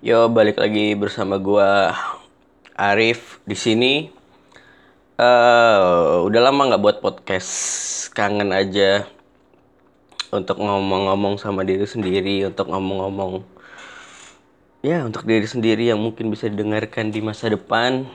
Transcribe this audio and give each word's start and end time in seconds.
Yo, 0.00 0.32
balik 0.32 0.56
lagi 0.56 0.96
bersama 0.96 1.36
gua 1.36 1.92
Arif 2.72 3.36
di 3.44 3.52
sini. 3.52 4.08
eh 5.20 5.80
udah 6.24 6.40
lama 6.40 6.72
nggak 6.72 6.80
buat 6.80 6.98
podcast, 7.04 7.52
kangen 8.16 8.48
aja 8.48 9.04
untuk 10.32 10.56
ngomong-ngomong 10.56 11.36
sama 11.36 11.68
diri 11.68 11.84
sendiri, 11.84 12.48
untuk 12.48 12.72
ngomong-ngomong 12.72 13.44
ya 14.80 15.04
untuk 15.04 15.28
diri 15.28 15.44
sendiri 15.44 15.92
yang 15.92 16.00
mungkin 16.00 16.32
bisa 16.32 16.48
didengarkan 16.48 17.12
di 17.12 17.20
masa 17.20 17.52
depan. 17.52 18.08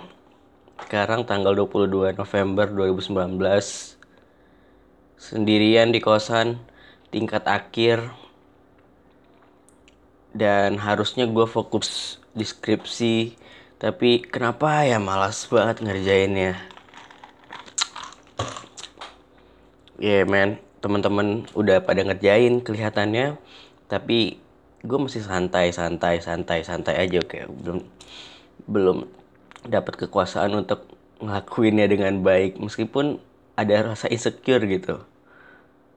Sekarang 0.82 1.22
tanggal 1.30 1.54
22 1.54 2.18
November 2.18 2.66
2019 2.66 3.38
sendirian 5.22 5.94
di 5.94 6.02
kosan 6.02 6.58
tingkat 7.14 7.46
akhir 7.46 8.25
dan 10.36 10.76
harusnya 10.84 11.24
gue 11.26 11.48
fokus 11.48 12.20
di 12.36 12.44
skripsi. 12.44 13.40
Tapi 13.80 14.28
kenapa 14.28 14.84
ya 14.84 15.00
malas 15.00 15.48
banget 15.48 15.80
ngerjainnya? 15.80 16.60
Ya 19.96 20.22
yeah, 20.22 20.24
men. 20.28 20.60
Teman-teman 20.84 21.50
udah 21.56 21.82
pada 21.82 22.04
ngerjain 22.04 22.60
kelihatannya. 22.62 23.40
Tapi 23.88 24.38
gue 24.86 25.00
masih 25.00 25.24
santai 25.24 25.74
santai 25.74 26.22
santai 26.22 26.62
santai 26.62 26.94
aja 27.00 27.18
kayak 27.26 27.50
belum 27.50 27.80
belum 28.70 28.98
dapat 29.66 30.06
kekuasaan 30.06 30.54
untuk 30.54 30.86
ngelakuinnya 31.24 31.88
dengan 31.88 32.22
baik. 32.22 32.60
Meskipun 32.60 33.24
ada 33.56 33.96
rasa 33.96 34.12
insecure 34.12 34.62
gitu. 34.68 35.00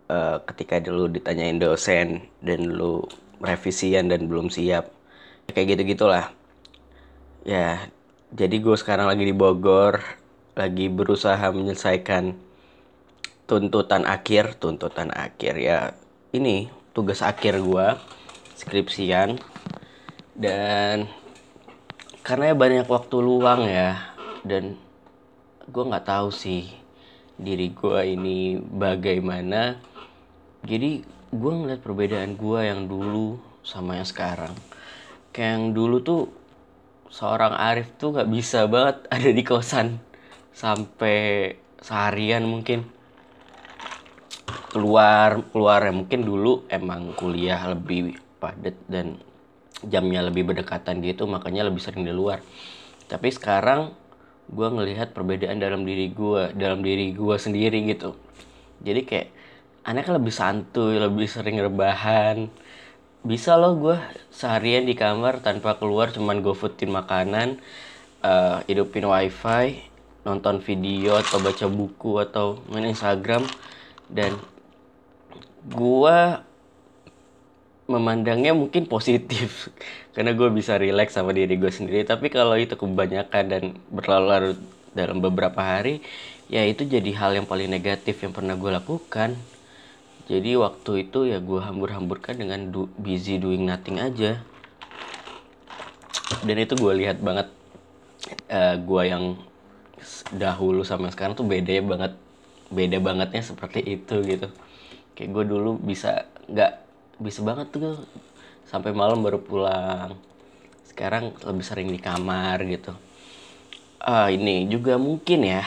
Uh, 0.08 0.40
ketika 0.48 0.80
dulu 0.80 1.04
ditanyain 1.12 1.60
dosen 1.60 2.24
dan 2.40 2.64
lu 2.64 3.04
revisian 3.42 4.10
dan 4.10 4.26
belum 4.26 4.52
siap. 4.52 4.90
Kayak 5.48 5.80
gitu 5.80 5.96
gitulah 5.96 6.28
ya 7.48 7.80
jadi 8.28 8.60
gue 8.60 8.76
sekarang 8.76 9.08
lagi 9.08 9.24
di 9.24 9.32
Bogor 9.32 10.04
lagi 10.52 10.92
berusaha 10.92 11.40
menyelesaikan 11.48 12.36
tuntutan 13.48 14.04
akhir 14.04 14.60
tuntutan 14.60 15.08
akhir 15.14 15.56
ya 15.56 15.96
ini 16.36 16.68
tugas 16.92 17.24
akhir 17.24 17.62
gue 17.62 17.86
skripsian. 18.58 19.38
Dan 20.38 21.06
karena 22.26 22.52
ya 22.52 22.56
banyak 22.58 22.86
waktu 22.86 23.16
luang 23.22 23.66
ya 23.66 24.14
dan 24.42 24.74
gue 25.70 25.84
nggak 25.88 26.06
tahu 26.06 26.28
sih 26.34 26.66
diri 27.38 27.70
gue 27.70 28.00
ini 28.18 28.58
bagaimana. 28.58 29.78
Jadi 30.66 31.06
gue 31.28 31.52
ngeliat 31.52 31.84
perbedaan 31.84 32.40
gue 32.40 32.60
yang 32.64 32.88
dulu 32.88 33.36
sama 33.60 34.00
yang 34.00 34.08
sekarang. 34.08 34.56
Kayak 35.28 35.50
yang 35.60 35.64
dulu 35.76 35.96
tuh 36.00 36.22
seorang 37.12 37.52
Arif 37.52 37.92
tuh 38.00 38.16
nggak 38.16 38.30
bisa 38.32 38.64
banget 38.64 39.04
ada 39.14 39.30
di 39.32 39.42
kosan 39.44 40.00
sampai 40.56 41.52
seharian 41.84 42.48
mungkin. 42.48 42.88
Keluar 44.68 45.44
keluar 45.52 45.84
ya 45.84 45.92
mungkin 45.92 46.24
dulu 46.24 46.64
emang 46.68 47.12
kuliah 47.16 47.60
lebih 47.72 48.16
padat 48.40 48.76
dan 48.88 49.20
jamnya 49.84 50.24
lebih 50.24 50.48
berdekatan 50.48 51.00
gitu 51.04 51.28
makanya 51.28 51.68
lebih 51.68 51.80
sering 51.84 52.08
di 52.08 52.12
luar. 52.12 52.40
Tapi 53.08 53.28
sekarang 53.32 53.92
gue 54.48 54.68
ngelihat 54.68 55.12
perbedaan 55.12 55.60
dalam 55.60 55.84
diri 55.84 56.08
gue 56.08 56.56
dalam 56.56 56.80
diri 56.80 57.12
gue 57.12 57.36
sendiri 57.36 57.84
gitu. 57.84 58.16
Jadi 58.80 59.00
kayak 59.04 59.28
aneh 59.84 60.02
kan 60.02 60.14
lebih 60.16 60.34
santuy 60.34 60.98
lebih 60.98 61.28
sering 61.30 61.58
rebahan. 61.60 62.50
Bisa 63.22 63.58
loh 63.58 63.74
gue 63.76 63.96
seharian 64.30 64.86
di 64.86 64.94
kamar 64.94 65.42
tanpa 65.42 65.76
keluar 65.76 66.14
cuman 66.14 66.38
gue 66.40 66.54
foodin 66.54 66.94
makanan 66.94 67.58
uh, 68.22 68.62
hidupin 68.70 69.04
wifi 69.04 69.84
nonton 70.22 70.60
video 70.62 71.18
atau 71.18 71.40
baca 71.42 71.66
buku 71.66 72.12
atau 72.22 72.62
main 72.70 72.88
Instagram. 72.88 73.44
Dan 74.08 74.38
gue 75.68 76.18
memandangnya 77.88 78.52
mungkin 78.52 78.84
positif 78.84 79.72
karena 80.14 80.36
gue 80.36 80.48
bisa 80.52 80.76
relax 80.76 81.16
sama 81.18 81.34
diri 81.34 81.58
gue 81.58 81.72
sendiri. 81.72 82.06
Tapi 82.06 82.30
kalau 82.30 82.56
itu 82.56 82.78
kebanyakan 82.78 83.44
dan 83.48 83.62
berlarut-larut 83.90 84.58
dalam 84.96 85.20
beberapa 85.20 85.60
hari 85.60 86.00
ya 86.48 86.64
itu 86.64 86.88
jadi 86.88 87.12
hal 87.12 87.36
yang 87.36 87.46
paling 87.46 87.68
negatif 87.68 88.24
yang 88.24 88.32
pernah 88.32 88.56
gue 88.56 88.72
lakukan 88.72 89.36
jadi 90.28 90.60
waktu 90.60 91.08
itu 91.08 91.24
ya 91.24 91.40
gue 91.40 91.56
hambur-hamburkan 91.56 92.36
dengan 92.36 92.68
do, 92.68 92.84
busy 93.00 93.40
doing 93.40 93.64
nothing 93.64 93.96
aja. 93.96 94.36
Dan 96.44 96.56
itu 96.60 96.76
gue 96.76 96.92
lihat 97.00 97.24
banget 97.24 97.48
uh, 98.52 98.76
gue 98.76 99.02
yang 99.08 99.40
dahulu 100.36 100.84
sama 100.84 101.08
sekarang 101.08 101.32
tuh 101.32 101.48
beda 101.48 101.80
banget 101.80 102.12
beda 102.68 103.00
bangetnya 103.00 103.40
seperti 103.40 103.80
itu 103.80 104.20
gitu. 104.20 104.52
Kayak 105.16 105.30
gue 105.32 105.44
dulu 105.48 105.80
bisa 105.80 106.28
nggak 106.44 106.72
bisa 107.24 107.40
banget 107.40 107.72
tuh 107.72 107.96
sampai 108.68 108.92
malam 108.92 109.24
baru 109.24 109.40
pulang. 109.40 110.12
Sekarang 110.84 111.32
lebih 111.40 111.64
sering 111.64 111.88
di 111.88 111.96
kamar 111.96 112.60
gitu. 112.68 112.92
Uh, 114.04 114.28
ini 114.28 114.68
juga 114.68 115.00
mungkin 115.00 115.40
ya 115.40 115.64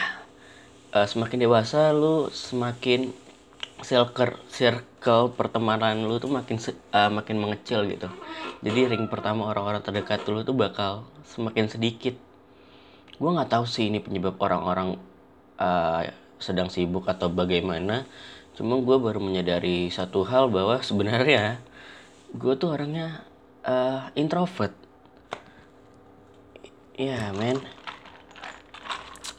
uh, 0.94 1.08
semakin 1.10 1.50
dewasa 1.50 1.90
lu 1.92 2.30
semakin 2.30 3.10
circle 3.82 4.38
circle 4.48 5.34
pertemanan 5.34 6.06
lu 6.06 6.22
tuh 6.22 6.30
makin 6.30 6.58
uh, 6.94 7.12
makin 7.12 7.38
mengecil 7.42 7.86
gitu. 7.90 8.08
Jadi 8.62 8.80
ring 8.94 9.06
pertama 9.10 9.50
orang-orang 9.50 9.82
terdekat 9.82 10.24
lu 10.30 10.46
tuh 10.46 10.56
bakal 10.56 11.06
semakin 11.26 11.68
sedikit. 11.68 12.16
Gue 13.18 13.30
nggak 13.34 13.54
tahu 13.54 13.66
sih 13.66 13.90
ini 13.90 14.02
penyebab 14.02 14.38
orang-orang 14.42 14.98
uh, 15.58 16.06
sedang 16.42 16.70
sibuk 16.70 17.06
atau 17.10 17.30
bagaimana. 17.30 18.06
Cuma 18.58 18.78
gue 18.82 18.98
baru 18.98 19.22
menyadari 19.22 19.90
satu 19.90 20.26
hal 20.26 20.50
bahwa 20.50 20.82
sebenarnya 20.82 21.62
gue 22.34 22.54
tuh 22.58 22.74
orangnya 22.74 23.26
uh, 23.66 24.10
introvert. 24.14 24.74
Ya 26.98 27.18
yeah, 27.18 27.26
men 27.34 27.58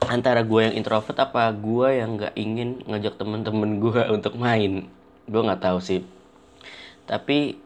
antara 0.08 0.42
gue 0.42 0.60
yang 0.70 0.74
introvert 0.74 1.18
apa 1.18 1.52
gue 1.54 1.88
yang 2.00 2.18
nggak 2.18 2.34
ingin 2.34 2.82
ngajak 2.86 3.18
temen-temen 3.18 3.78
gue 3.78 4.02
untuk 4.16 4.34
main? 4.38 4.88
Gue 5.26 5.40
nggak 5.42 5.62
tahu 5.62 5.78
sih. 5.78 6.00
Tapi 7.06 7.58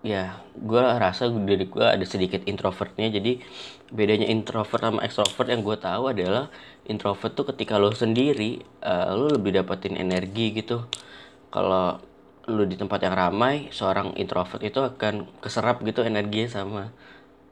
ya 0.00 0.40
gue 0.56 0.80
rasa 0.80 1.28
diri 1.28 1.66
gue 1.66 1.86
ada 1.86 2.04
sedikit 2.06 2.44
introvertnya. 2.46 3.10
Jadi 3.10 3.40
bedanya 3.90 4.26
introvert 4.28 4.82
sama 4.82 5.00
extrovert 5.02 5.48
yang 5.50 5.62
gue 5.66 5.76
tahu 5.80 6.02
adalah 6.12 6.52
introvert 6.86 7.32
tuh 7.34 7.46
ketika 7.54 7.78
lo 7.78 7.90
sendiri 7.94 8.62
uh, 8.86 9.14
lo 9.14 9.34
lebih 9.34 9.56
dapetin 9.56 9.96
energi 9.98 10.54
gitu. 10.54 10.86
Kalau 11.50 11.98
lo 12.50 12.64
di 12.66 12.74
tempat 12.74 13.06
yang 13.06 13.14
ramai 13.14 13.70
seorang 13.70 14.18
introvert 14.18 14.62
itu 14.64 14.82
akan 14.82 15.28
keserap 15.38 15.82
gitu 15.86 16.02
energinya 16.02 16.50
sama 16.50 16.90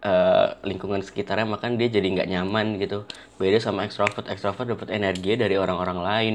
uh, 0.02 0.54
lingkungan 0.62 1.02
sekitarnya 1.02 1.46
makan 1.48 1.78
dia 1.80 1.88
jadi 1.90 2.06
nggak 2.06 2.28
nyaman 2.30 2.78
gitu. 2.78 3.08
Beda 3.40 3.58
sama 3.58 3.86
extrovert 3.86 4.26
extrovert 4.30 4.68
dapat 4.68 4.88
energi 4.94 5.34
dari 5.34 5.58
orang-orang 5.58 5.98
lain. 5.98 6.34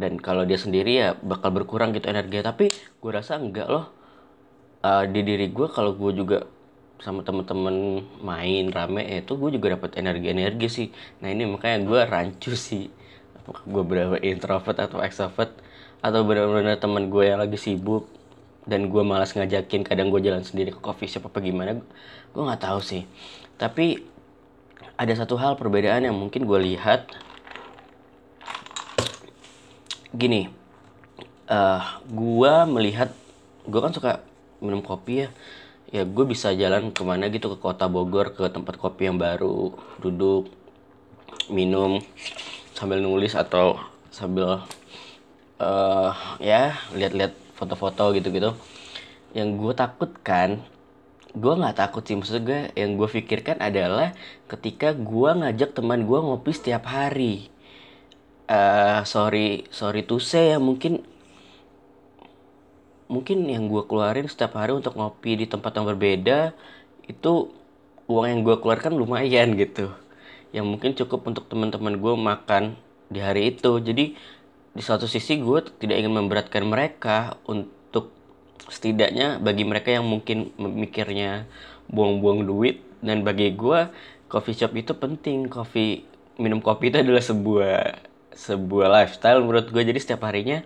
Dan 0.00 0.16
kalau 0.16 0.48
dia 0.48 0.56
sendiri 0.56 0.92
ya 0.96 1.08
bakal 1.18 1.52
berkurang 1.52 1.92
gitu 1.92 2.08
energi 2.08 2.40
tapi 2.40 2.66
gue 2.72 3.10
rasa 3.10 3.36
enggak 3.36 3.68
loh. 3.68 3.92
Uh, 4.80 5.04
di 5.04 5.20
diri 5.20 5.52
gue 5.52 5.68
kalau 5.68 5.92
gue 5.92 6.12
juga 6.16 6.48
sama 7.00 7.24
temen-temen 7.24 8.04
main 8.20 8.68
rame 8.68 9.04
ya 9.04 9.24
itu 9.24 9.32
gue 9.36 9.56
juga 9.56 9.76
dapat 9.76 9.96
energi-energi 10.00 10.68
sih. 10.68 10.88
Nah 11.20 11.28
ini 11.32 11.44
makanya 11.48 11.84
gue 11.84 12.00
rancu 12.08 12.52
sih. 12.56 12.88
Apakah 13.40 13.64
gue 13.64 13.82
berapa 13.84 14.16
introvert 14.24 14.76
atau 14.76 15.00
extrovert? 15.04 15.52
Atau 16.00 16.24
benar-benar 16.24 16.80
temen 16.80 17.12
gue 17.12 17.28
yang 17.28 17.40
lagi 17.44 17.60
sibuk 17.60 18.08
dan 18.68 18.92
gue 18.92 19.02
malas 19.04 19.32
ngajakin 19.32 19.86
kadang 19.86 20.12
gue 20.12 20.20
jalan 20.20 20.44
sendiri 20.44 20.74
ke 20.74 20.80
coffee 20.80 21.08
shop 21.08 21.32
apa 21.32 21.40
gimana 21.40 21.80
gue 22.30 22.42
nggak 22.42 22.62
tahu 22.62 22.80
sih. 22.84 23.08
Tapi 23.56 24.00
ada 25.00 25.12
satu 25.16 25.36
hal 25.40 25.56
perbedaan 25.56 26.04
yang 26.04 26.16
mungkin 26.16 26.44
gue 26.44 26.60
lihat. 26.60 27.08
Gini 30.10 30.50
uh, 31.50 31.82
gue 32.06 32.54
melihat 32.68 33.10
gue 33.66 33.80
kan 33.80 33.92
suka 33.92 34.20
minum 34.60 34.84
kopi 34.84 35.26
ya. 35.26 35.28
Ya 35.90 36.06
gue 36.06 36.22
bisa 36.22 36.54
jalan 36.54 36.94
ke 36.94 37.02
mana 37.02 37.26
gitu 37.34 37.50
ke 37.50 37.58
kota 37.58 37.90
Bogor 37.90 38.30
ke 38.30 38.46
tempat 38.46 38.78
kopi 38.78 39.10
yang 39.10 39.18
baru 39.18 39.74
duduk 39.98 40.46
minum 41.50 41.98
sambil 42.78 43.02
nulis 43.02 43.34
atau 43.34 43.82
sambil 44.14 44.62
uh, 45.58 46.14
ya 46.38 46.78
lihat-lihat 46.94 47.39
foto-foto 47.60 48.16
gitu-gitu. 48.16 48.56
Yang 49.36 49.48
gue 49.60 49.72
takutkan 49.76 50.64
gue 51.36 51.52
nggak 51.52 51.76
takut 51.76 52.02
sih. 52.02 52.16
Maksud 52.16 52.42
gue 52.42 52.72
yang 52.74 52.96
gue 52.96 53.06
pikirkan 53.06 53.60
adalah 53.60 54.16
ketika 54.48 54.96
gue 54.96 55.30
ngajak 55.30 55.76
teman 55.76 56.08
gue 56.08 56.18
ngopi 56.18 56.50
setiap 56.56 56.88
hari. 56.88 57.52
Uh, 58.50 59.06
sorry 59.06 59.70
sorry 59.70 60.02
to 60.02 60.18
say 60.18 60.56
ya 60.56 60.58
mungkin 60.58 61.06
mungkin 63.06 63.46
yang 63.46 63.70
gue 63.70 63.86
keluarin 63.86 64.26
setiap 64.26 64.58
hari 64.58 64.74
untuk 64.74 64.98
ngopi 64.98 65.38
di 65.38 65.46
tempat 65.46 65.70
yang 65.78 65.86
berbeda 65.86 66.50
itu 67.06 67.50
uang 68.10 68.26
yang 68.26 68.40
gue 68.42 68.56
keluarkan 68.58 68.98
lumayan 68.98 69.54
gitu. 69.54 69.94
Yang 70.50 70.66
mungkin 70.66 70.90
cukup 70.98 71.30
untuk 71.30 71.46
teman-teman 71.46 71.94
gue 71.94 72.14
makan 72.18 72.74
di 73.06 73.22
hari 73.22 73.54
itu. 73.54 73.78
Jadi 73.78 74.18
di 74.70 74.82
satu 74.86 75.10
sisi 75.10 75.42
gue 75.42 75.60
tidak 75.82 75.98
ingin 75.98 76.14
memberatkan 76.14 76.62
mereka 76.62 77.40
untuk 77.50 78.14
setidaknya 78.70 79.42
bagi 79.42 79.66
mereka 79.66 79.90
yang 79.90 80.06
mungkin 80.06 80.54
memikirnya 80.54 81.50
buang-buang 81.90 82.46
duit. 82.46 82.82
Dan 83.00 83.24
bagi 83.26 83.50
gue 83.56 83.90
coffee 84.30 84.54
shop 84.54 84.76
itu 84.78 84.94
penting. 84.94 85.50
Kopi 85.50 86.06
minum 86.38 86.62
kopi 86.62 86.94
itu 86.94 87.02
adalah 87.02 87.24
sebuah 87.24 87.78
sebuah 88.30 88.86
lifestyle 88.88 89.42
menurut 89.42 89.68
gue 89.68 89.82
jadi 89.82 89.98
setiap 89.98 90.24
harinya 90.24 90.62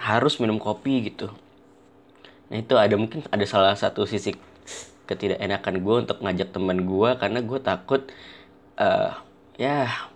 harus 0.00 0.40
minum 0.40 0.56
kopi 0.56 1.12
gitu. 1.12 1.28
Nah 2.48 2.56
itu 2.56 2.74
ada 2.80 2.96
mungkin 2.96 3.20
ada 3.28 3.44
salah 3.44 3.76
satu 3.76 4.08
sisi 4.08 4.32
ketidakenakan 5.06 5.74
gue 5.84 5.94
untuk 6.08 6.18
ngajak 6.24 6.50
teman 6.50 6.82
gue 6.82 7.10
karena 7.20 7.38
gue 7.44 7.58
takut 7.62 8.02
uh, 8.80 9.14
ya 9.54 10.08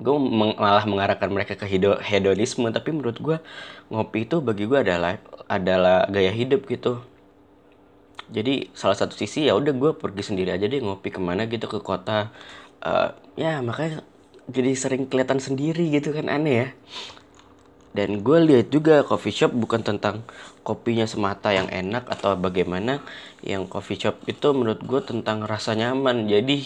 gue 0.00 0.16
malah 0.56 0.84
mengarahkan 0.88 1.28
mereka 1.28 1.54
ke 1.58 1.68
hedonisme 2.00 2.66
tapi 2.72 2.90
menurut 2.94 3.18
gue 3.20 3.36
ngopi 3.92 4.24
itu 4.24 4.40
bagi 4.40 4.64
gue 4.64 4.78
adalah 4.80 5.20
adalah 5.46 6.08
gaya 6.08 6.32
hidup 6.32 6.64
gitu. 6.68 7.04
Jadi 8.32 8.72
salah 8.72 8.96
satu 8.96 9.12
sisi 9.12 9.44
ya 9.44 9.52
udah 9.52 9.76
gue 9.76 9.90
pergi 9.92 10.32
sendiri 10.32 10.56
aja 10.56 10.64
deh 10.64 10.80
ngopi 10.80 11.12
ke 11.12 11.20
mana 11.20 11.44
gitu 11.44 11.68
ke 11.68 11.78
kota. 11.84 12.32
Uh, 12.82 13.12
ya 13.36 13.60
makanya 13.60 14.02
jadi 14.50 14.74
sering 14.74 15.06
kelihatan 15.06 15.38
sendiri 15.38 15.92
gitu 15.92 16.16
kan 16.16 16.32
aneh 16.32 16.54
ya. 16.54 16.68
Dan 17.92 18.24
gue 18.24 18.38
lihat 18.40 18.72
juga 18.72 19.04
coffee 19.04 19.36
shop 19.36 19.52
bukan 19.52 19.84
tentang 19.84 20.24
kopinya 20.64 21.04
semata 21.04 21.52
yang 21.52 21.68
enak 21.68 22.08
atau 22.08 22.32
bagaimana. 22.40 23.04
Yang 23.44 23.68
coffee 23.68 24.00
shop 24.00 24.16
itu 24.24 24.48
menurut 24.56 24.80
gue 24.80 25.00
tentang 25.04 25.44
rasa 25.44 25.76
nyaman. 25.76 26.24
Jadi 26.24 26.64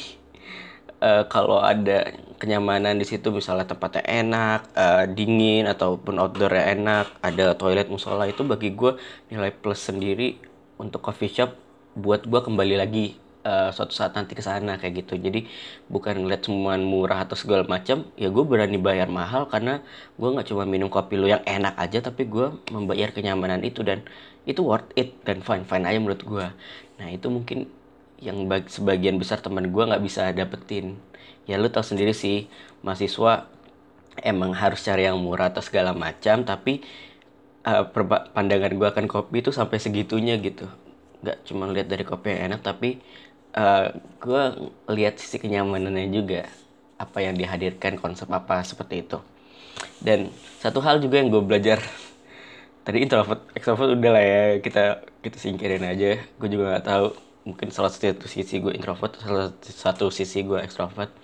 uh, 1.06 1.22
kalau 1.30 1.62
ada 1.62 2.10
kenyamanan 2.42 2.98
di 2.98 3.06
situ 3.06 3.30
misalnya 3.30 3.64
tempatnya 3.70 4.02
enak 4.04 4.60
uh, 4.74 5.04
dingin 5.06 5.70
ataupun 5.70 6.18
outdoornya 6.18 6.74
enak 6.74 7.06
ada 7.22 7.54
toilet 7.54 7.86
musola 7.88 8.26
itu 8.26 8.42
bagi 8.42 8.74
gue 8.74 8.98
nilai 9.30 9.54
plus 9.54 9.86
sendiri 9.86 10.36
untuk 10.76 11.00
coffee 11.00 11.30
shop 11.30 11.54
buat 11.96 12.28
gue 12.28 12.40
kembali 12.44 12.74
lagi 12.76 13.16
uh, 13.46 13.70
suatu 13.72 13.94
saat 13.94 14.12
nanti 14.18 14.36
ke 14.36 14.42
sana 14.44 14.76
kayak 14.76 15.06
gitu. 15.06 15.16
Jadi 15.16 15.48
bukan 15.88 16.26
ngeliat 16.26 16.44
semua 16.44 16.76
murah 16.76 17.24
atau 17.24 17.38
segala 17.38 17.64
macam 17.64 18.04
ya 18.20 18.28
gue 18.28 18.44
berani 18.44 18.76
bayar 18.76 19.08
mahal 19.08 19.48
karena 19.48 19.80
gue 20.20 20.28
nggak 20.28 20.46
cuma 20.50 20.68
minum 20.68 20.90
kopi 20.92 21.16
lu 21.16 21.30
yang 21.30 21.40
enak 21.46 21.78
aja 21.78 22.04
tapi 22.04 22.28
gue 22.28 22.52
membayar 22.74 23.14
kenyamanan 23.14 23.64
itu 23.64 23.80
dan 23.86 24.04
itu 24.46 24.60
worth 24.62 24.90
it 24.94 25.16
dan 25.26 25.42
fine 25.42 25.64
fine 25.66 25.84
aja 25.88 25.98
menurut 25.98 26.22
gue 26.22 26.46
nah 26.96 27.08
itu 27.12 27.26
mungkin 27.28 27.68
yang 28.20 28.48
bagi, 28.48 28.72
sebagian 28.72 29.20
besar 29.20 29.44
teman 29.44 29.68
gue 29.68 29.82
nggak 29.84 30.02
bisa 30.04 30.32
dapetin. 30.32 30.96
Ya 31.46 31.60
lu 31.60 31.68
tau 31.68 31.84
sendiri 31.84 32.16
sih 32.16 32.48
mahasiswa 32.82 33.46
emang 34.24 34.56
harus 34.56 34.80
cari 34.80 35.04
yang 35.04 35.20
murah 35.20 35.52
atau 35.52 35.60
segala 35.60 35.92
macam 35.92 36.42
tapi 36.42 36.80
uh, 37.68 37.84
pandangan 38.32 38.72
gue 38.72 38.88
akan 38.88 39.06
kopi 39.06 39.44
itu 39.44 39.52
sampai 39.52 39.76
segitunya 39.78 40.40
gitu. 40.40 40.66
Nggak 41.20 41.38
cuma 41.48 41.68
lihat 41.68 41.88
dari 41.92 42.04
kopi 42.08 42.32
yang 42.32 42.52
enak 42.52 42.60
tapi 42.64 42.98
uh, 43.56 43.92
gue 44.20 44.42
lihat 44.92 45.20
sisi 45.20 45.36
kenyamanannya 45.36 46.08
juga 46.08 46.48
apa 46.96 47.20
yang 47.20 47.36
dihadirkan 47.36 48.00
konsep 48.00 48.28
apa 48.32 48.64
seperti 48.64 49.04
itu. 49.04 49.18
Dan 50.00 50.32
satu 50.64 50.80
hal 50.80 51.04
juga 51.04 51.20
yang 51.20 51.28
gue 51.28 51.42
belajar 51.44 51.84
tadi 52.86 53.02
introvert 53.02 53.44
extrovert 53.52 53.92
udah 53.98 54.10
lah 54.14 54.24
ya 54.24 54.42
kita 54.64 55.04
kita 55.20 55.36
singkirin 55.36 55.84
aja. 55.84 56.16
Gue 56.40 56.48
juga 56.48 56.72
nggak 56.72 56.86
tahu 56.88 57.25
mungkin 57.46 57.70
salah 57.70 57.94
satu 57.94 58.26
sisi 58.26 58.58
gue 58.58 58.74
introvert 58.74 59.16
salah 59.22 59.54
satu 59.62 60.10
sisi 60.10 60.42
gue 60.42 60.58
ekstrovert 60.58 61.14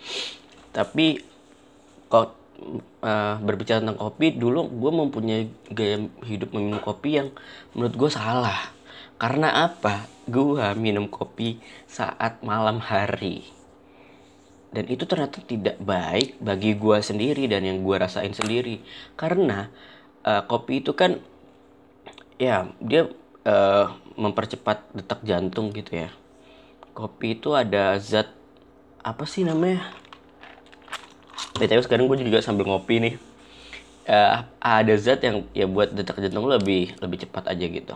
tapi 0.73 1.21
kok 2.07 2.43
uh, 3.03 3.37
berbicara 3.41 3.83
tentang 3.83 3.99
kopi 3.99 4.37
dulu 4.37 4.69
gue 4.71 4.93
mempunyai 4.93 5.45
gaya 5.73 6.07
hidup 6.25 6.55
meminum 6.55 6.81
kopi 6.81 7.21
yang 7.21 7.29
menurut 7.77 7.95
gue 7.97 8.11
salah. 8.13 8.73
Karena 9.19 9.71
apa? 9.71 10.11
Gue 10.27 10.63
minum 10.75 11.07
kopi 11.07 11.63
saat 11.87 12.43
malam 12.43 12.83
hari. 12.83 13.47
Dan 14.73 14.89
itu 14.89 15.05
ternyata 15.05 15.45
tidak 15.45 15.79
baik 15.79 16.41
bagi 16.41 16.75
gue 16.75 16.99
sendiri 17.05 17.45
dan 17.47 17.63
yang 17.63 17.85
gue 17.85 17.97
rasain 17.97 18.33
sendiri. 18.33 18.83
Karena 19.15 19.69
uh, 20.27 20.43
kopi 20.49 20.83
itu 20.83 20.97
kan 20.97 21.21
ya 22.41 22.67
dia 22.83 23.07
uh, 23.47 23.87
mempercepat 24.17 24.93
detak 24.93 25.21
jantung 25.25 25.73
gitu 25.73 26.07
ya. 26.07 26.11
Kopi 26.93 27.41
itu 27.41 27.57
ada 27.57 27.97
zat 27.97 28.29
apa 29.03 29.25
sih 29.25 29.43
namanya? 29.43 29.83
BTW 31.57 31.85
sekarang 31.85 32.09
gue 32.09 32.21
juga 32.23 32.45
sambil 32.45 32.69
ngopi 32.69 33.01
nih. 33.03 33.15
Uh, 34.03 34.43
ada 34.59 34.95
zat 34.99 35.23
yang 35.23 35.47
ya 35.55 35.71
buat 35.71 35.95
detak 35.95 36.19
jantung 36.19 36.51
lebih 36.51 36.95
lebih 36.99 37.23
cepat 37.27 37.55
aja 37.55 37.65
gitu. 37.65 37.95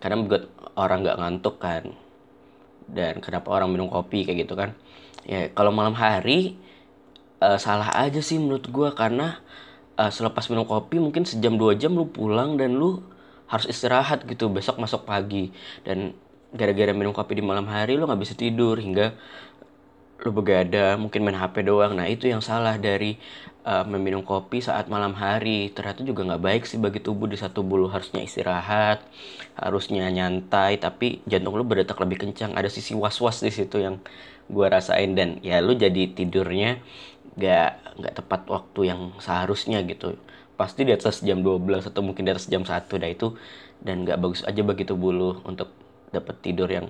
Karena 0.00 0.22
buat 0.24 0.48
orang 0.76 1.04
nggak 1.04 1.18
ngantuk 1.20 1.56
kan. 1.62 1.84
Dan 2.86 3.18
kenapa 3.18 3.50
orang 3.50 3.70
minum 3.74 3.90
kopi 3.90 4.22
kayak 4.22 4.46
gitu 4.46 4.54
kan? 4.54 4.72
Ya 5.26 5.50
kalau 5.50 5.74
malam 5.74 5.94
hari 5.98 6.54
uh, 7.42 7.58
salah 7.58 7.92
aja 7.98 8.22
sih 8.22 8.38
menurut 8.38 8.66
gue 8.70 8.88
karena 8.94 9.42
uh, 9.98 10.12
selepas 10.12 10.46
minum 10.52 10.64
kopi 10.64 11.00
mungkin 11.02 11.26
sejam 11.26 11.56
dua 11.56 11.74
jam 11.74 11.92
lu 11.96 12.08
pulang 12.08 12.54
dan 12.60 12.76
lu 12.76 13.02
harus 13.46 13.66
istirahat 13.70 14.26
gitu 14.26 14.50
besok 14.50 14.78
masuk 14.82 15.06
pagi. 15.06 15.54
Dan 15.86 16.14
gara-gara 16.54 16.92
minum 16.94 17.12
kopi 17.14 17.38
di 17.38 17.44
malam 17.44 17.66
hari 17.66 17.98
lo 17.98 18.06
nggak 18.06 18.22
bisa 18.22 18.34
tidur 18.38 18.78
hingga 18.78 19.12
lo 20.16 20.30
begadang 20.32 20.96
mungkin 21.06 21.20
main 21.22 21.36
HP 21.36 21.66
doang. 21.66 21.92
Nah 21.92 22.08
itu 22.08 22.26
yang 22.26 22.40
salah 22.40 22.80
dari 22.80 23.20
uh, 23.68 23.84
meminum 23.84 24.24
kopi 24.24 24.64
saat 24.64 24.88
malam 24.88 25.12
hari. 25.12 25.70
Ternyata 25.70 26.02
juga 26.02 26.24
nggak 26.24 26.42
baik 26.42 26.62
sih 26.64 26.80
bagi 26.80 27.04
tubuh 27.04 27.28
di 27.28 27.36
satu 27.36 27.60
bulu. 27.60 27.86
Harusnya 27.92 28.24
istirahat 28.24 29.04
harusnya 29.56 30.08
nyantai 30.08 30.80
tapi 30.80 31.20
jantung 31.28 31.54
lo 31.54 31.64
berdetak 31.68 32.00
lebih 32.00 32.26
kencang. 32.28 32.56
Ada 32.56 32.72
sisi 32.72 32.96
was-was 32.96 33.44
di 33.44 33.52
situ 33.52 33.76
yang 33.78 34.00
gue 34.48 34.66
rasain. 34.66 35.12
Dan 35.12 35.38
ya 35.44 35.60
lo 35.60 35.76
jadi 35.76 36.10
tidurnya 36.16 36.80
nggak 37.36 38.00
nggak 38.00 38.14
tepat 38.16 38.40
waktu 38.48 38.80
yang 38.88 39.00
seharusnya 39.20 39.84
gitu 39.84 40.16
pasti 40.56 40.88
di 40.88 40.92
atas 40.92 41.20
jam 41.20 41.44
12 41.44 41.92
atau 41.92 42.00
mungkin 42.00 42.24
di 42.26 42.32
atas 42.32 42.48
jam 42.48 42.64
1 42.64 42.88
dah 42.88 43.10
itu. 43.10 43.36
Dan 43.80 44.08
nggak 44.08 44.18
bagus 44.18 44.40
aja 44.42 44.60
bagi 44.64 44.88
tubuh 44.88 45.12
lu 45.12 45.30
untuk 45.44 45.70
dapat 46.10 46.36
tidur 46.40 46.66
yang 46.66 46.88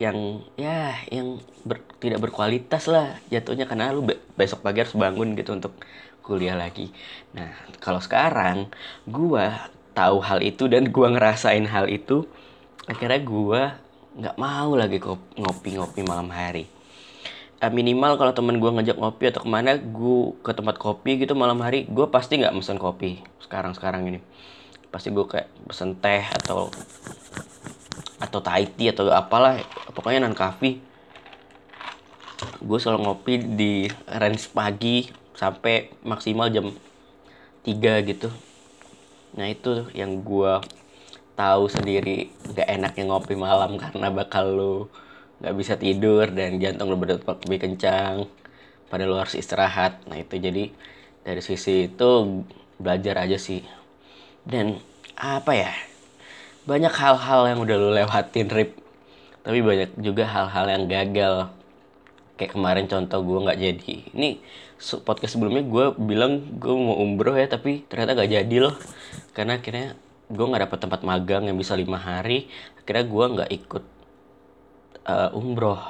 yang 0.00 0.42
ya 0.58 0.98
yang 1.08 1.40
ber, 1.64 1.80
tidak 1.98 2.20
berkualitas 2.20 2.86
lah. 2.88 3.16
Jatuhnya 3.32 3.64
karena 3.64 3.90
lu 3.90 4.04
be 4.04 4.20
besok 4.36 4.60
pagi 4.60 4.84
harus 4.84 4.94
bangun 4.96 5.32
gitu 5.34 5.56
untuk 5.56 5.72
kuliah 6.22 6.54
lagi. 6.54 6.92
Nah, 7.34 7.50
kalau 7.82 7.98
sekarang 7.98 8.70
gua 9.08 9.72
tahu 9.96 10.22
hal 10.22 10.40
itu 10.44 10.70
dan 10.70 10.88
gua 10.92 11.12
ngerasain 11.12 11.66
hal 11.66 11.90
itu, 11.90 12.28
akhirnya 12.86 13.20
gua 13.24 13.62
nggak 14.12 14.36
mau 14.36 14.76
lagi 14.76 15.00
ngopi-ngopi 15.40 16.04
malam 16.04 16.28
hari 16.28 16.68
uh, 17.62 17.70
minimal 17.70 18.18
kalau 18.18 18.34
temen 18.34 18.58
gue 18.58 18.70
ngajak 18.74 18.98
ngopi 18.98 19.30
atau 19.30 19.46
ke 19.46 19.48
mana 19.48 19.78
gue 19.78 20.34
ke 20.42 20.50
tempat 20.50 20.76
kopi 20.82 21.22
gitu 21.22 21.38
malam 21.38 21.62
hari 21.62 21.86
gue 21.86 22.06
pasti 22.10 22.42
nggak 22.42 22.52
mesen 22.58 22.76
kopi 22.82 23.22
sekarang 23.38 23.72
sekarang 23.78 24.02
ini. 24.10 24.18
Pasti 24.90 25.14
gue 25.14 25.22
kayak 25.22 25.48
pesen 25.70 25.94
teh 26.02 26.26
atau 26.42 26.68
atau 28.18 28.38
Thai 28.42 28.66
tea 28.66 28.90
atau 28.90 29.10
apalah 29.14 29.62
pokoknya 29.94 30.26
non 30.26 30.34
coffee 30.34 30.82
gue 32.62 32.78
selalu 32.78 33.06
ngopi 33.06 33.34
di 33.38 33.72
range 34.06 34.50
pagi 34.50 35.06
sampai 35.38 35.90
maksimal 36.02 36.50
jam 36.50 36.74
3 37.62 38.10
gitu. 38.10 38.28
Nah 39.38 39.46
itu 39.46 39.86
yang 39.94 40.22
gue 40.22 40.58
tahu 41.38 41.64
sendiri 41.70 42.30
gak 42.52 42.68
enaknya 42.68 43.08
ngopi 43.08 43.34
malam 43.38 43.78
karena 43.78 44.10
bakal 44.12 44.44
lu 44.46 44.76
nggak 45.42 45.54
bisa 45.58 45.74
tidur 45.74 46.30
dan 46.30 46.62
jantung 46.62 46.86
lo 46.86 46.94
berdetak 46.94 47.42
lebih 47.50 47.66
kencang. 47.66 48.30
Pada 48.86 49.10
lo 49.10 49.18
harus 49.18 49.34
istirahat. 49.34 49.98
Nah 50.06 50.22
itu 50.22 50.38
jadi 50.38 50.70
dari 51.26 51.42
sisi 51.42 51.90
itu 51.90 52.10
belajar 52.78 53.26
aja 53.26 53.34
sih. 53.34 53.66
Dan 54.46 54.78
apa 55.18 55.50
ya? 55.50 55.74
Banyak 56.62 56.94
hal-hal 56.94 57.50
yang 57.50 57.58
udah 57.58 57.76
lo 57.76 57.90
lewatin 57.90 58.46
rip. 58.54 58.78
Tapi 59.42 59.58
banyak 59.58 59.98
juga 59.98 60.30
hal-hal 60.30 60.70
yang 60.70 60.84
gagal. 60.86 61.50
Kayak 62.38 62.54
kemarin 62.54 62.86
contoh 62.86 63.18
gue 63.26 63.38
nggak 63.42 63.58
jadi. 63.58 63.94
Ini 64.14 64.28
podcast 65.02 65.34
sebelumnya 65.34 65.66
gue 65.66 65.94
bilang 65.98 66.58
gue 66.58 66.74
mau 66.74 67.02
umroh 67.02 67.34
ya 67.34 67.50
tapi 67.50 67.82
ternyata 67.90 68.14
gak 68.14 68.30
jadi 68.30 68.56
loh. 68.62 68.74
Karena 69.34 69.58
akhirnya 69.58 69.98
gue 70.30 70.46
nggak 70.46 70.70
dapet 70.70 70.78
tempat 70.86 71.00
magang 71.02 71.50
yang 71.50 71.58
bisa 71.58 71.74
lima 71.74 71.98
hari. 71.98 72.46
Akhirnya 72.78 73.04
gue 73.10 73.24
nggak 73.34 73.50
ikut 73.50 73.84
uh, 75.06 75.30
umroh. 75.34 75.80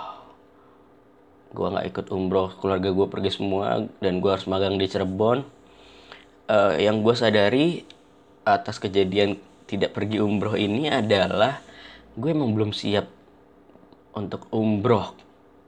Gue 1.52 1.68
nggak 1.68 1.86
ikut 1.92 2.06
umroh 2.08 2.48
keluarga 2.56 2.88
gue 2.92 3.06
pergi 3.08 3.30
semua 3.36 3.84
dan 4.00 4.24
gue 4.24 4.30
harus 4.30 4.48
magang 4.48 4.80
di 4.80 4.88
Cirebon. 4.88 5.44
Uh, 6.48 6.74
yang 6.80 7.00
gue 7.04 7.14
sadari 7.16 7.86
atas 8.42 8.82
kejadian 8.82 9.38
tidak 9.68 9.94
pergi 9.94 10.18
umroh 10.20 10.58
ini 10.58 10.90
adalah 10.90 11.62
gue 12.18 12.28
emang 12.28 12.52
belum 12.52 12.72
siap 12.72 13.08
untuk 14.16 14.48
umroh. 14.52 15.16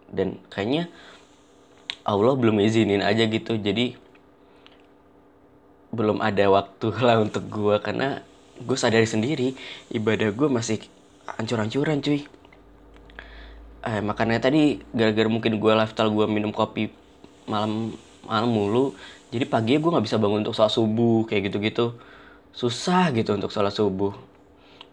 Dan 0.09 0.41
kayaknya 0.49 0.89
Allah 2.05 2.37
belum 2.37 2.61
izinin 2.61 3.01
aja 3.01 3.25
gitu. 3.25 3.57
Jadi 3.57 3.97
belum 5.95 6.19
ada 6.21 6.51
waktu 6.51 6.89
lah 7.07 7.23
untuk 7.23 7.47
gue 7.49 7.77
karena 7.79 8.21
gue 8.55 8.79
sadari 8.79 9.07
sendiri 9.07 9.59
ibadah 9.91 10.31
gue 10.31 10.47
masih 10.47 10.79
hancur-hancuran 11.27 11.99
cuy 12.03 12.23
eh, 13.85 14.01
makanya 14.01 14.49
tadi 14.49 14.81
gara-gara 14.93 15.29
mungkin 15.29 15.61
gue 15.61 15.73
lifestyle 15.73 16.13
gue 16.13 16.27
minum 16.29 16.51
kopi 16.51 16.91
malam 17.45 17.93
malam 18.25 18.49
mulu 18.49 18.97
jadi 19.35 19.51
pagi 19.51 19.83
gue 19.83 19.91
nggak 19.91 20.07
bisa 20.07 20.15
bangun 20.15 20.47
untuk 20.47 20.55
sholat 20.55 20.71
subuh 20.71 21.27
kayak 21.27 21.51
gitu-gitu. 21.51 21.99
Susah 22.55 23.11
gitu 23.11 23.35
untuk 23.35 23.51
sholat 23.51 23.75
subuh. 23.75 24.15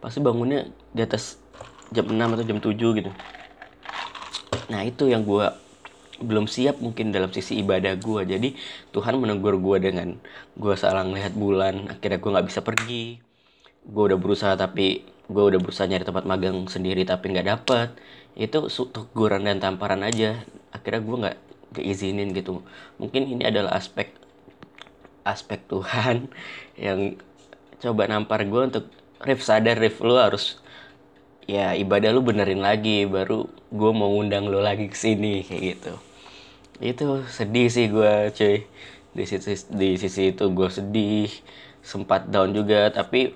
Pasti 0.02 0.18
bangunnya 0.18 0.66
di 0.90 1.06
atas 1.06 1.38
jam 1.94 2.10
6 2.10 2.18
atau 2.18 2.42
jam 2.42 2.58
7 2.58 2.74
gitu. 2.74 3.12
Nah 4.74 4.82
itu 4.82 5.14
yang 5.14 5.22
gue 5.30 5.46
belum 6.26 6.50
siap 6.50 6.82
mungkin 6.82 7.14
dalam 7.14 7.30
sisi 7.30 7.62
ibadah 7.62 7.98
gue 8.02 8.22
jadi 8.26 8.50
Tuhan 8.90 9.22
menegur 9.22 9.62
gue 9.62 9.78
dengan 9.78 10.18
gue 10.58 10.74
salah 10.74 11.06
ngelihat 11.06 11.38
bulan 11.38 11.94
akhirnya 11.94 12.18
gue 12.18 12.32
nggak 12.34 12.48
bisa 12.50 12.66
pergi. 12.66 13.22
Gue 13.86 14.10
udah 14.10 14.18
berusaha 14.18 14.58
tapi 14.58 15.06
gue 15.32 15.44
udah 15.56 15.60
berusaha 15.64 15.88
nyari 15.88 16.04
tempat 16.04 16.28
magang 16.28 16.68
sendiri 16.68 17.08
tapi 17.08 17.32
nggak 17.32 17.48
dapet. 17.48 17.90
Itu 18.36 18.68
teguran 18.68 19.48
dan 19.48 19.64
tamparan 19.64 20.04
aja. 20.04 20.44
Akhirnya 20.76 21.02
gue 21.02 21.18
nggak 21.28 21.38
keizinin 21.80 22.36
gitu. 22.36 22.62
Mungkin 23.00 23.32
ini 23.32 23.48
adalah 23.48 23.80
aspek 23.80 24.12
aspek 25.24 25.64
Tuhan 25.72 26.28
yang 26.86 27.16
coba 27.82 28.06
nampar 28.12 28.46
gue 28.46 28.62
untuk 28.62 28.86
Rif 29.22 29.46
sadar 29.46 29.78
Rif 29.78 30.02
lu 30.02 30.18
harus 30.18 30.58
ya 31.46 31.78
ibadah 31.78 32.10
lu 32.10 32.26
benerin 32.26 32.62
lagi 32.62 33.06
baru 33.06 33.46
gue 33.70 33.92
mau 33.94 34.10
undang 34.18 34.50
lu 34.50 34.62
lagi 34.62 34.90
ke 34.92 34.98
sini 34.98 35.46
kayak 35.48 35.62
gitu. 35.78 35.94
Itu 36.82 37.06
sedih 37.30 37.70
sih 37.72 37.88
gue 37.88 38.34
cuy. 38.34 38.66
Di 39.12 39.24
sisi 39.28 39.54
di 39.70 40.00
sisi 40.00 40.32
itu 40.32 40.46
gue 40.50 40.70
sedih 40.72 41.30
sempat 41.82 42.30
down 42.30 42.54
juga 42.54 42.90
tapi 42.94 43.34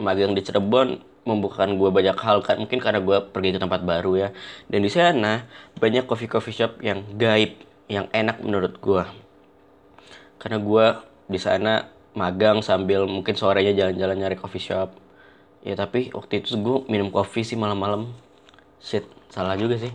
magang 0.00 0.32
di 0.36 0.42
Cirebon 0.44 1.11
membukakan 1.22 1.78
gue 1.78 1.90
banyak 1.90 2.18
hal 2.18 2.42
kan. 2.42 2.58
Mungkin 2.58 2.78
karena 2.82 2.98
gue 2.98 3.18
pergi 3.30 3.54
ke 3.54 3.60
tempat 3.62 3.82
baru 3.86 4.18
ya. 4.18 4.28
Dan 4.66 4.82
di 4.82 4.90
sana 4.90 5.46
banyak 5.78 6.06
coffee 6.06 6.30
coffee 6.30 6.54
shop 6.54 6.82
yang 6.82 7.04
gaib 7.18 7.58
yang 7.86 8.08
enak 8.14 8.40
menurut 8.40 8.78
gue 8.80 9.04
karena 10.42 10.58
gue 10.58 10.86
di 11.30 11.38
sana 11.38 11.86
magang 12.18 12.66
sambil 12.66 13.06
mungkin 13.06 13.38
sorenya 13.38 13.70
jalan-jalan 13.78 14.18
nyari 14.18 14.34
coffee 14.34 14.58
shop. 14.58 14.90
Ya 15.62 15.78
tapi 15.78 16.10
waktu 16.10 16.42
itu 16.42 16.58
gue 16.58 16.82
minum 16.90 17.14
kopi 17.14 17.46
sih 17.46 17.54
malam-malam. 17.54 18.10
Shit 18.82 19.06
salah 19.30 19.54
juga 19.54 19.78
sih. 19.78 19.94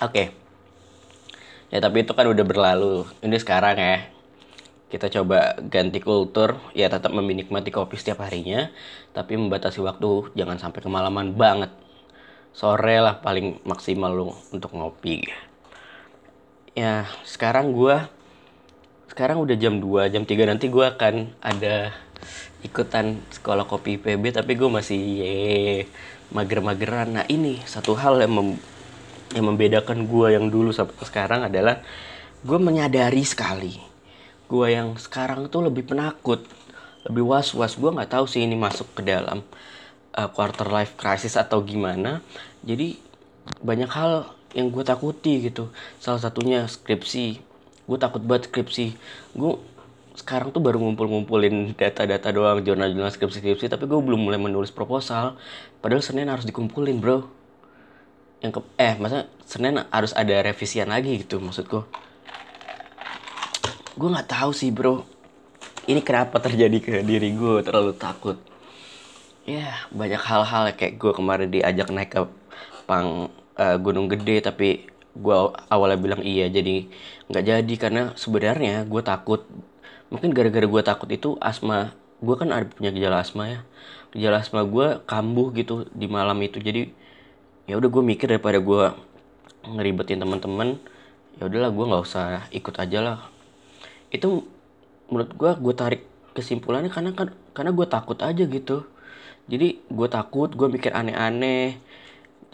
Oke. 0.00 0.08
Okay. 0.08 0.26
ya 1.68 1.78
tapi 1.84 2.08
itu 2.08 2.16
kan 2.16 2.24
udah 2.24 2.40
berlalu. 2.48 3.04
Ini 3.20 3.36
sekarang 3.36 3.76
ya 3.76 4.08
kita 4.90 5.06
coba 5.06 5.54
ganti 5.70 6.02
kultur 6.02 6.58
ya 6.74 6.90
tetap 6.90 7.14
menikmati 7.14 7.70
kopi 7.70 7.94
setiap 7.94 8.26
harinya 8.26 8.74
tapi 9.14 9.38
membatasi 9.38 9.78
waktu 9.86 10.34
jangan 10.34 10.58
sampai 10.58 10.82
kemalaman 10.82 11.32
banget. 11.38 11.70
Sore 12.50 12.98
lah 12.98 13.22
paling 13.22 13.62
maksimal 13.62 14.10
lu 14.10 14.34
untuk 14.50 14.74
ngopi. 14.74 15.22
Ya 16.74 17.06
sekarang 17.22 17.70
gue 17.70 18.02
sekarang 19.06 19.38
udah 19.38 19.54
jam 19.54 19.78
2 19.78 20.10
jam 20.10 20.26
3 20.26 20.50
nanti 20.50 20.66
gue 20.66 20.82
akan 20.82 21.38
ada 21.38 21.94
ikutan 22.66 23.22
sekolah 23.30 23.70
kopi 23.70 23.94
PB 23.94 24.34
tapi 24.34 24.58
gue 24.58 24.66
masih 24.66 24.98
ye 24.98 25.86
mager-mageran. 26.34 27.14
Nah 27.14 27.24
ini 27.30 27.62
satu 27.62 27.94
hal 27.94 28.18
yang 28.26 28.34
mem, 28.34 28.48
yang 29.38 29.46
membedakan 29.46 30.10
gue 30.10 30.34
yang 30.34 30.50
dulu 30.50 30.74
sampai 30.74 30.98
sekarang 31.06 31.46
adalah 31.46 31.78
gue 32.42 32.58
menyadari 32.58 33.22
sekali 33.22 33.89
gue 34.50 34.66
yang 34.66 34.98
sekarang 34.98 35.46
tuh 35.46 35.70
lebih 35.70 35.86
penakut 35.86 36.42
lebih 37.06 37.24
was-was. 37.24 37.78
Gue 37.78 37.94
nggak 37.94 38.12
tahu 38.12 38.26
sih 38.28 38.44
ini 38.44 38.58
masuk 38.58 38.98
ke 38.98 39.02
dalam 39.06 39.40
uh, 40.16 40.28
quarter 40.28 40.68
life 40.68 40.98
crisis 40.98 41.38
atau 41.38 41.64
gimana. 41.64 42.20
Jadi 42.66 42.98
banyak 43.64 43.88
hal 43.88 44.34
yang 44.52 44.68
gue 44.68 44.84
takuti 44.84 45.48
gitu. 45.48 45.70
Salah 46.02 46.20
satunya 46.20 46.66
skripsi. 46.66 47.40
Gue 47.86 47.98
takut 47.98 48.20
banget 48.20 48.52
skripsi. 48.52 48.98
Gue 49.32 49.56
sekarang 50.18 50.52
tuh 50.52 50.60
baru 50.60 50.82
ngumpul-ngumpulin 50.82 51.72
data-data 51.78 52.28
doang 52.34 52.60
jurnal-jurnal 52.60 53.08
skripsi-skripsi 53.08 53.72
tapi 53.72 53.88
gue 53.88 53.96
belum 53.96 54.20
mulai 54.20 54.36
menulis 54.36 54.74
proposal. 54.74 55.40
Padahal 55.80 56.04
Senin 56.04 56.28
harus 56.28 56.44
dikumpulin 56.44 57.00
bro. 57.00 57.24
Yang 58.44 58.60
ke 58.60 58.60
eh 58.80 58.94
masa 59.00 59.28
Senin 59.48 59.80
harus 59.88 60.12
ada 60.16 60.32
revisian 60.40 60.88
lagi 60.88 61.20
gitu 61.20 61.40
maksud 61.40 61.68
gue 61.68 61.84
gue 63.98 64.08
nggak 64.10 64.30
tahu 64.30 64.50
sih 64.54 64.70
bro. 64.70 65.02
Ini 65.90 66.00
kenapa 66.06 66.38
terjadi 66.38 66.78
ke 66.78 66.94
diri 67.02 67.34
gue 67.34 67.66
terlalu 67.66 67.96
takut? 67.98 68.38
Ya 69.42 69.82
banyak 69.90 70.22
hal-hal 70.22 70.70
kayak 70.78 71.00
gue 71.00 71.12
kemarin 71.16 71.50
diajak 71.50 71.90
naik 71.90 72.10
ke 72.14 72.22
pang 72.86 73.32
uh, 73.58 73.76
gunung 73.82 74.06
gede 74.06 74.46
tapi 74.46 74.86
gue 75.10 75.36
awalnya 75.66 75.98
bilang 75.98 76.22
iya 76.22 76.46
jadi 76.46 76.86
nggak 77.26 77.44
jadi. 77.44 77.74
Karena 77.74 78.02
sebenarnya 78.14 78.86
gue 78.86 79.02
takut. 79.02 79.42
Mungkin 80.10 80.30
gara-gara 80.34 80.66
gue 80.66 80.82
takut 80.86 81.08
itu 81.10 81.34
asma 81.42 81.90
gue 82.22 82.34
kan 82.38 82.52
ada 82.54 82.66
punya 82.70 82.94
gejala 82.94 83.26
asma 83.26 83.50
ya. 83.50 83.60
Gejala 84.14 84.46
asma 84.46 84.62
gue 84.62 85.02
kambuh 85.02 85.50
gitu 85.56 85.90
di 85.90 86.06
malam 86.06 86.38
itu. 86.46 86.62
Jadi 86.62 86.94
ya 87.66 87.74
udah 87.74 87.90
gue 87.90 88.02
mikir 88.06 88.30
daripada 88.30 88.62
gue 88.62 88.94
ngeribetin 89.66 90.22
teman-teman 90.22 90.78
ya 91.38 91.46
udahlah 91.46 91.70
gue 91.72 91.84
nggak 91.84 92.02
usah 92.04 92.26
ikut 92.50 92.74
aja 92.80 92.98
lah 93.00 93.18
itu 94.10 94.44
menurut 95.10 95.30
gue 95.34 95.50
gue 95.58 95.74
tarik 95.74 96.02
kesimpulannya 96.34 96.90
karena 96.90 97.10
kan 97.14 97.34
karena 97.54 97.70
gue 97.74 97.86
takut 97.86 98.18
aja 98.22 98.42
gitu. 98.46 98.86
Jadi 99.50 99.82
gue 99.90 100.08
takut 100.10 100.50
gue 100.54 100.68
mikir 100.70 100.94
aneh-aneh. 100.94 101.78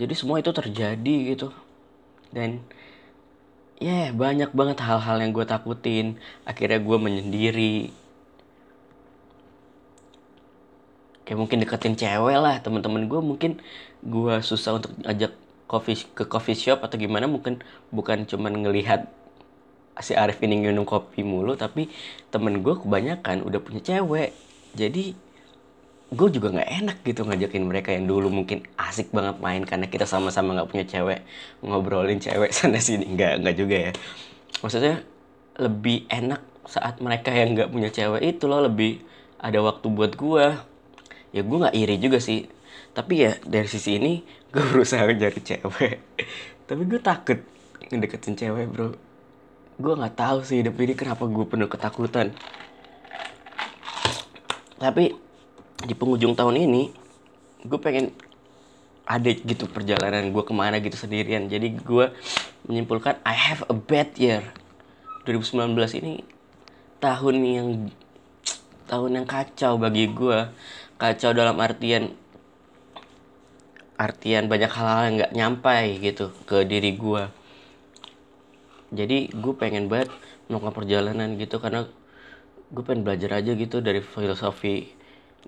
Jadi 0.01 0.13
semua 0.17 0.41
itu 0.41 0.53
terjadi 0.53 1.17
gitu. 1.37 1.53
Dan 2.33 2.65
ya 3.77 4.09
yeah, 4.09 4.11
banyak 4.13 4.53
banget 4.57 4.81
hal-hal 4.81 5.17
yang 5.21 5.33
gue 5.37 5.45
takutin. 5.45 6.17
Akhirnya 6.49 6.81
gue 6.81 6.97
menyendiri. 6.97 7.93
Kayak 11.27 11.39
mungkin 11.43 11.59
deketin 11.65 11.99
cewek 11.99 12.39
lah 12.39 12.57
teman-teman 12.63 13.11
gue 13.11 13.21
mungkin 13.21 13.59
gue 14.01 14.35
susah 14.47 14.79
untuk 14.79 14.95
ajak 15.05 15.35
coffee 15.67 15.99
ke 16.15 16.25
coffee 16.25 16.57
shop 16.57 16.81
atau 16.81 16.97
gimana. 16.97 17.29
Mungkin 17.29 17.61
bukan 17.93 18.25
cuman 18.25 18.65
ngelihat 18.65 19.11
si 20.05 20.13
Arif 20.13 20.41
ini 20.45 20.61
minum 20.61 20.85
kopi 20.85 21.25
mulu 21.25 21.57
tapi 21.57 21.89
temen 22.29 22.61
gue 22.61 22.75
kebanyakan 22.77 23.45
udah 23.45 23.61
punya 23.61 23.81
cewek. 23.81 24.37
Jadi 24.77 25.17
gue 26.07 26.29
juga 26.31 26.55
nggak 26.55 26.71
enak 26.85 26.97
gitu 27.03 27.27
ngajakin 27.27 27.65
mereka 27.67 27.91
yang 27.91 28.07
dulu 28.07 28.31
mungkin 28.31 28.63
asik 28.79 29.11
banget 29.11 29.43
main 29.43 29.67
karena 29.67 29.91
kita 29.91 30.05
sama-sama 30.05 30.53
nggak 30.53 30.69
punya 30.69 30.85
cewek. 30.85 31.21
Ngobrolin 31.65 32.21
cewek 32.21 32.53
sana 32.57 32.79
sini 32.79 33.09
nggak 33.17 33.43
nggak 33.43 33.57
juga 33.57 33.77
ya. 33.89 33.93
Maksudnya 34.61 34.95
lebih 35.57 36.05
enak 36.13 36.43
saat 36.69 37.01
mereka 37.01 37.33
yang 37.33 37.57
nggak 37.57 37.73
punya 37.73 37.89
cewek 37.89 38.23
itu 38.37 38.45
loh 38.45 38.61
lebih 38.61 39.01
ada 39.41 39.63
waktu 39.63 39.87
buat 39.89 40.13
gue 40.19 40.47
ya 41.33 41.41
gue 41.41 41.57
nggak 41.57 41.77
iri 41.77 41.97
juga 41.97 42.21
sih. 42.21 42.45
Tapi 42.93 43.29
ya 43.29 43.33
dari 43.45 43.69
sisi 43.69 43.97
ini 43.97 44.21
gue 44.53 44.63
berusaha 44.71 45.09
mencari 45.09 45.41
cewek. 45.41 45.97
Tapi 46.69 46.83
gue 46.85 47.01
takut 47.01 47.41
ngedeketin 47.87 48.35
cewek 48.35 48.67
bro 48.69 49.06
gue 49.77 49.93
nggak 49.93 50.17
tahu 50.17 50.39
sih 50.41 50.65
hidup 50.65 50.81
ini 50.81 50.97
kenapa 50.97 51.29
gue 51.29 51.45
penuh 51.45 51.69
ketakutan. 51.69 52.33
Tapi 54.81 55.13
di 55.85 55.93
penghujung 55.93 56.33
tahun 56.33 56.57
ini 56.65 56.93
gue 57.65 57.79
pengen 57.81 58.13
ada 59.07 59.31
gitu 59.31 59.69
perjalanan 59.69 60.33
gue 60.33 60.43
ke 60.43 60.53
mana 60.57 60.81
gitu 60.81 60.97
sendirian. 60.97 61.47
Jadi 61.53 61.77
gue 61.77 62.09
menyimpulkan 62.67 63.21
I 63.23 63.37
have 63.37 63.69
a 63.69 63.77
bad 63.77 64.17
year. 64.17 64.43
2019 65.29 65.77
ini 66.01 66.25
tahun 67.03 67.37
yang 67.43 67.69
tahun 68.87 69.11
yang 69.21 69.27
kacau 69.27 69.77
bagi 69.77 70.07
gue 70.09 70.49
kacau 70.97 71.35
dalam 71.35 71.59
artian 71.59 72.15
artian 73.99 74.47
banyak 74.47 74.71
hal-hal 74.71 75.03
yang 75.11 75.15
nggak 75.19 75.35
nyampai 75.35 75.85
gitu 75.99 76.31
ke 76.47 76.63
diri 76.63 76.95
gue 76.95 77.27
jadi 78.97 79.29
gue 79.31 79.55
pengen 79.55 79.93
banget 79.93 80.09
melakukan 80.49 80.75
perjalanan 80.83 81.37
gitu 81.37 81.61
karena 81.61 81.85
gue 82.73 82.83
pengen 82.83 83.07
belajar 83.07 83.39
aja 83.39 83.53
gitu 83.55 83.79
dari 83.85 84.03
filosofi 84.03 84.91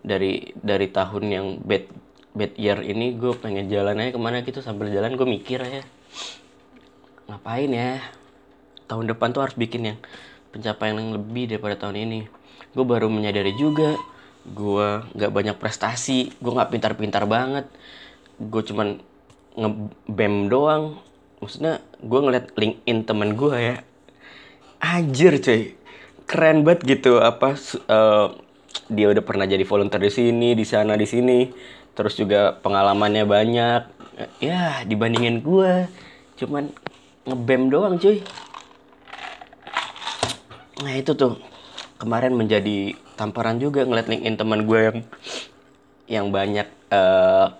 dari 0.05 0.55
dari 0.55 0.87
tahun 0.93 1.25
yang 1.27 1.47
bad 1.65 1.85
bad 2.37 2.53
year 2.55 2.79
ini. 2.85 3.17
Gue 3.17 3.35
pengen 3.35 3.67
jalan 3.67 3.99
aja 3.99 4.15
ke 4.15 4.21
mana 4.21 4.45
gitu 4.45 4.63
sambil 4.63 4.93
jalan 4.93 5.19
gue 5.19 5.27
mikir 5.27 5.59
aja. 5.59 5.83
Ngapain 7.27 7.71
ya? 7.73 7.99
Tahun 8.89 9.05
depan 9.05 9.35
tuh 9.35 9.43
harus 9.45 9.57
bikin 9.59 9.93
yang 9.95 9.99
pencapaian 10.55 10.97
yang 10.97 11.17
lebih 11.19 11.51
daripada 11.51 11.77
tahun 11.77 12.05
ini. 12.09 12.21
Gue 12.73 12.85
baru 12.85 13.11
menyadari 13.11 13.57
juga 13.59 13.99
gue 14.49 14.89
nggak 15.13 15.29
banyak 15.29 15.57
prestasi 15.61 16.33
gue 16.39 16.53
nggak 16.53 16.71
pintar-pintar 16.71 17.27
banget. 17.27 17.67
Gue 18.39 18.63
cuman 18.63 19.03
ngebem 19.59 20.47
doang 20.47 21.03
maksudnya 21.39 21.83
gue 22.03 22.21
ngeliat 22.21 22.55
LinkedIn 22.55 22.99
temen 23.07 23.35
gue 23.35 23.57
ya. 23.57 23.77
Anjir 24.79 25.39
cuy. 25.43 25.75
Keren 26.29 26.63
banget 26.63 26.85
gitu 26.99 27.19
apa 27.25 27.57
uh, 27.89 28.37
dia 28.93 29.07
udah 29.09 29.25
pernah 29.25 29.49
jadi 29.49 29.65
volunteer 29.65 30.03
di 30.05 30.13
sini 30.13 30.49
di 30.55 30.65
sana 30.67 30.95
di 30.95 31.07
sini. 31.09 31.49
Terus 31.97 32.15
juga 32.15 32.55
pengalamannya 32.63 33.25
banyak. 33.27 33.83
Ya 34.43 34.83
dibandingin 34.87 35.43
gue 35.43 35.87
cuman 36.39 36.71
ngebem 37.27 37.71
doang 37.71 37.99
cuy. 37.99 38.23
Nah 40.83 40.95
itu 40.95 41.15
tuh. 41.15 41.39
Kemarin 41.99 42.39
menjadi 42.39 42.95
tamparan 43.19 43.59
juga 43.59 43.83
ngeliat 43.83 44.07
LinkedIn 44.07 44.39
teman 44.39 44.63
gue 44.63 44.79
yang 44.79 44.99
yang 46.07 46.27
banyak 46.31 46.71
uh, 46.95 47.51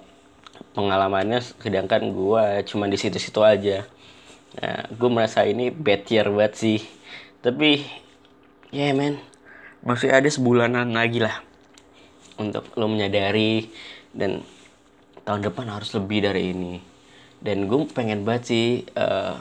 pengalamannya 0.79 1.43
sedangkan 1.43 2.15
gue 2.15 2.45
cuma 2.71 2.87
di 2.87 2.95
situ-situ 2.95 3.43
aja. 3.43 3.83
Nah 4.63 4.87
gue 4.95 5.11
merasa 5.11 5.43
ini 5.43 5.75
bad 5.75 6.07
year 6.07 6.31
banget 6.31 6.55
sih. 6.55 6.81
Tapi 7.43 7.83
ya 8.71 8.87
yeah, 8.87 8.95
men 8.95 9.19
masih 9.83 10.15
ada 10.15 10.31
sebulanan 10.31 10.95
lagi 10.95 11.19
lah 11.19 11.43
untuk 12.39 12.71
lo 12.79 12.87
menyadari 12.87 13.67
dan 14.15 14.47
tahun 15.27 15.51
depan 15.51 15.67
harus 15.67 15.91
lebih 15.99 16.23
dari 16.23 16.55
ini. 16.55 16.79
Dan 17.43 17.67
gue 17.67 17.91
pengen 17.91 18.23
banget 18.23 18.43
sih 18.47 18.67
uh, 18.95 19.35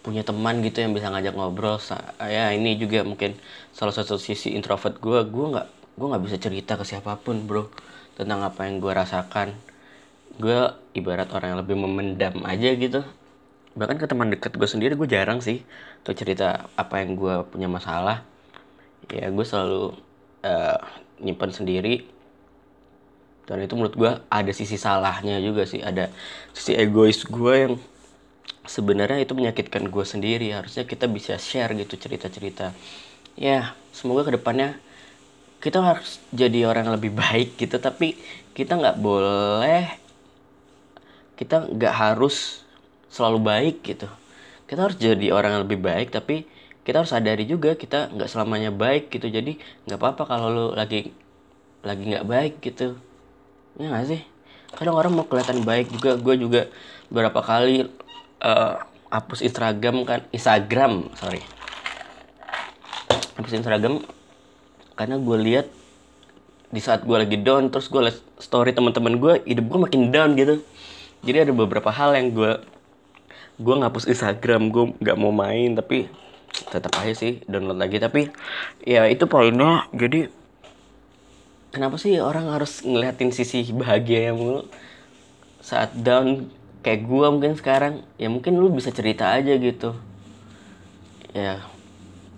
punya 0.00 0.26
teman 0.26 0.64
gitu 0.64 0.80
yang 0.80 0.96
bisa 0.96 1.12
ngajak 1.12 1.36
ngobrol 1.36 1.76
ya 2.24 2.56
ini 2.56 2.80
juga 2.80 3.04
mungkin 3.04 3.36
salah 3.76 3.92
satu 3.92 4.16
sisi 4.16 4.56
introvert 4.56 4.96
gue 4.96 5.28
gue 5.28 5.46
nggak 5.52 5.68
gue 6.00 6.06
nggak 6.08 6.24
bisa 6.24 6.36
cerita 6.40 6.80
ke 6.80 6.84
siapa 6.88 7.20
pun 7.20 7.44
bro 7.44 7.68
tentang 8.20 8.44
apa 8.44 8.68
yang 8.68 8.84
gue 8.84 8.92
rasakan. 8.92 9.56
Gue 10.36 10.76
ibarat 10.92 11.32
orang 11.32 11.56
yang 11.56 11.60
lebih 11.64 11.76
memendam 11.80 12.44
aja 12.44 12.68
gitu. 12.76 13.00
Bahkan 13.72 13.96
ke 13.96 14.04
teman 14.04 14.28
dekat 14.28 14.52
gue 14.60 14.68
sendiri 14.68 14.92
gue 14.92 15.08
jarang 15.08 15.40
sih 15.40 15.64
tuh 16.04 16.12
cerita 16.12 16.68
apa 16.76 17.00
yang 17.00 17.16
gue 17.16 17.48
punya 17.48 17.64
masalah. 17.64 18.20
Ya 19.08 19.32
gue 19.32 19.46
selalu 19.46 19.96
uh, 20.44 20.78
nyimpan 21.24 21.50
sendiri. 21.50 22.04
Dan 23.48 23.66
itu 23.66 23.74
menurut 23.74 23.96
gue 23.96 24.12
ada 24.28 24.52
sisi 24.52 24.76
salahnya 24.76 25.40
juga 25.40 25.64
sih. 25.64 25.80
Ada 25.80 26.12
sisi 26.52 26.76
egois 26.76 27.24
gue 27.24 27.54
yang 27.56 27.74
sebenarnya 28.68 29.24
itu 29.24 29.32
menyakitkan 29.32 29.88
gue 29.88 30.04
sendiri. 30.04 30.52
Harusnya 30.52 30.84
kita 30.84 31.08
bisa 31.08 31.40
share 31.40 31.72
gitu 31.74 31.96
cerita-cerita. 31.96 32.76
Ya 33.34 33.72
semoga 33.96 34.28
ke 34.28 34.36
depannya 34.36 34.78
kita 35.60 35.84
harus 35.84 36.16
jadi 36.32 36.64
orang 36.64 36.88
yang 36.88 36.96
lebih 36.96 37.12
baik 37.12 37.60
gitu 37.60 37.76
tapi 37.76 38.16
kita 38.56 38.80
nggak 38.80 38.96
boleh 38.96 40.00
kita 41.36 41.68
nggak 41.72 41.94
harus 41.96 42.64
selalu 43.08 43.38
baik 43.40 43.76
gitu. 43.80 44.08
Kita 44.68 44.86
harus 44.86 44.96
jadi 45.00 45.32
orang 45.32 45.56
yang 45.56 45.62
lebih 45.64 45.80
baik 45.80 46.12
tapi 46.12 46.44
kita 46.84 47.00
harus 47.00 47.12
sadari 47.12 47.48
juga 47.48 47.72
kita 47.76 48.12
nggak 48.12 48.28
selamanya 48.28 48.68
baik 48.68 49.08
gitu. 49.08 49.28
Jadi 49.28 49.56
nggak 49.88 49.96
apa-apa 49.96 50.22
kalau 50.28 50.48
lo 50.52 50.66
lagi 50.76 51.12
lagi 51.80 52.02
nggak 52.12 52.26
baik 52.28 52.54
gitu. 52.60 52.96
Ya 53.80 53.88
nggak 53.88 54.04
sih? 54.04 54.20
Kadang 54.76 55.00
orang 55.00 55.12
mau 55.16 55.24
kelihatan 55.24 55.64
baik 55.64 55.88
juga. 55.88 56.20
Gue 56.20 56.36
juga 56.36 56.68
beberapa 57.08 57.40
kali 57.40 57.88
uh, 58.44 58.72
hapus 59.08 59.40
Instagram 59.40 60.04
kan 60.04 60.20
Instagram 60.30 61.08
sorry. 61.16 61.40
Hapus 63.40 63.56
Instagram 63.56 64.19
karena 65.00 65.16
gue 65.16 65.38
lihat 65.40 65.66
di 66.68 66.76
saat 66.76 67.08
gue 67.08 67.16
lagi 67.16 67.40
down 67.40 67.72
terus 67.72 67.88
gue 67.88 68.04
liat 68.04 68.20
story 68.36 68.76
teman-teman 68.76 69.16
gue 69.16 69.32
hidup 69.48 69.64
gue 69.72 69.80
makin 69.88 70.12
down 70.12 70.36
gitu. 70.36 70.60
Jadi 71.24 71.48
ada 71.48 71.52
beberapa 71.56 71.88
hal 71.88 72.12
yang 72.20 72.36
gue 72.36 72.60
gue 73.56 73.74
ngapus 73.80 74.12
Instagram 74.12 74.68
gue 74.68 74.92
nggak 75.00 75.16
mau 75.16 75.32
main 75.32 75.72
tapi 75.72 76.04
tetap 76.68 76.92
aja 77.00 77.16
sih 77.16 77.40
download 77.48 77.80
lagi. 77.80 77.96
Tapi 77.96 78.28
ya 78.84 79.08
itu 79.08 79.24
poinnya 79.24 79.88
jadi 79.96 80.28
kenapa 81.72 81.96
sih 81.96 82.20
orang 82.20 82.52
harus 82.52 82.84
ngeliatin 82.84 83.32
sisi 83.32 83.72
bahagia 83.72 84.28
yang 84.28 84.36
mulu? 84.36 84.68
Saat 85.64 85.96
down 85.96 86.52
kayak 86.84 87.08
gue 87.08 87.26
mungkin 87.32 87.56
sekarang 87.56 88.04
ya 88.20 88.28
mungkin 88.28 88.60
lu 88.60 88.68
bisa 88.68 88.92
cerita 88.92 89.32
aja 89.32 89.56
gitu. 89.56 89.96
Ya 91.32 91.64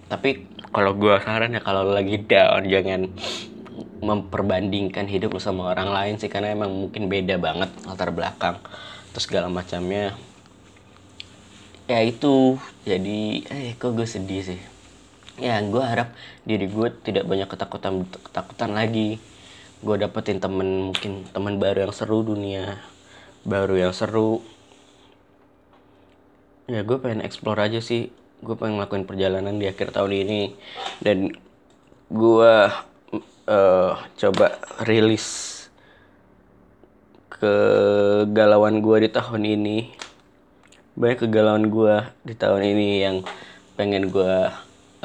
tapi 0.07 0.52
kalau 0.73 0.97
gue 0.97 1.15
saran 1.21 1.53
ya 1.53 1.61
kalau 1.61 1.85
lagi 1.93 2.17
down 2.25 2.65
jangan 2.65 3.13
memperbandingkan 4.03 5.07
hidup 5.07 5.37
lu 5.37 5.41
sama 5.41 5.71
orang 5.71 5.93
lain 5.93 6.15
sih 6.19 6.27
karena 6.27 6.57
emang 6.57 6.73
mungkin 6.73 7.07
beda 7.07 7.39
banget 7.39 7.71
latar 7.87 8.11
belakang 8.11 8.57
terus 9.13 9.29
segala 9.29 9.47
macamnya. 9.53 10.17
Ya 11.87 12.01
itu 12.01 12.57
jadi 12.89 13.45
eh 13.53 13.77
kok 13.77 13.93
gue 13.93 14.09
sedih 14.09 14.43
sih? 14.43 14.61
Ya 15.37 15.61
gue 15.61 15.83
harap 15.85 16.17
diri 16.49 16.67
gue 16.67 16.89
tidak 17.05 17.29
banyak 17.29 17.47
ketakutan 17.47 18.09
ketakutan 18.09 18.73
lagi. 18.73 19.21
Gue 19.85 20.01
dapetin 20.01 20.41
temen 20.41 20.91
mungkin 20.91 21.29
teman 21.31 21.61
baru 21.61 21.87
yang 21.87 21.95
seru 21.95 22.25
dunia 22.25 22.81
baru 23.43 23.75
yang 23.75 23.95
seru. 23.95 24.41
Ya 26.71 26.87
gue 26.87 26.97
pengen 26.97 27.27
explore 27.27 27.59
aja 27.59 27.83
sih 27.83 28.15
gue 28.43 28.55
pengen 28.59 28.83
ngelakuin 28.83 29.07
perjalanan 29.07 29.55
di 29.55 29.71
akhir 29.71 29.95
tahun 29.95 30.13
ini. 30.27 30.41
Dan 30.99 31.31
gue 32.11 32.55
uh, 33.47 33.93
coba 33.97 34.47
rilis 34.83 35.49
kegalauan 37.31 38.83
gue 38.83 39.07
di 39.07 39.11
tahun 39.15 39.43
ini. 39.47 39.79
Banyak 40.99 41.25
kegalauan 41.25 41.71
gue 41.71 41.95
di 42.27 42.35
tahun 42.35 42.63
ini 42.67 42.89
yang 43.01 43.17
pengen 43.79 44.11
gue 44.11 44.51